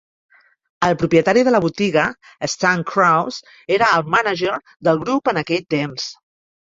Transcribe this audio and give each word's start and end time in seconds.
El 0.85 0.93
propietari 1.01 1.41
de 1.47 1.51
la 1.55 1.59
botiga, 1.65 2.05
Stan 2.51 2.81
Krause, 2.91 3.51
era 3.77 3.91
el 3.99 4.07
mànager 4.15 4.55
del 4.89 4.99
grup 5.05 5.31
en 5.33 5.41
aquell 5.43 5.63
temps. 5.75 6.07